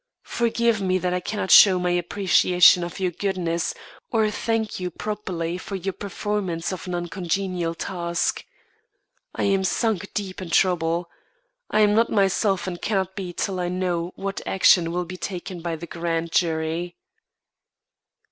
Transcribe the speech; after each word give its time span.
Forgive 0.23 0.81
me 0.81 0.97
that 0.97 1.13
I 1.13 1.19
cannot 1.19 1.51
show 1.51 1.77
my 1.77 1.91
appreciation 1.91 2.83
of 2.83 2.99
your 2.99 3.11
goodness, 3.11 3.75
or 4.09 4.31
thank 4.31 4.79
you 4.79 4.89
properly 4.89 5.59
for 5.59 5.75
your 5.75 5.93
performance 5.93 6.73
of 6.73 6.87
an 6.87 6.95
uncongenial 6.95 7.75
task. 7.75 8.43
I 9.35 9.43
am 9.43 9.63
sunk 9.63 10.11
deep 10.15 10.41
in 10.41 10.49
trouble. 10.49 11.07
I'm 11.69 11.93
not 11.93 12.09
myself 12.09 12.65
and 12.65 12.81
cannot 12.81 13.15
be 13.15 13.31
till 13.31 13.59
I 13.59 13.69
know 13.69 14.11
what 14.15 14.41
action 14.47 14.91
will 14.91 15.05
be 15.05 15.17
taken 15.17 15.61
by 15.61 15.75
the 15.75 15.85
grand 15.85 16.31
jury." 16.31 16.95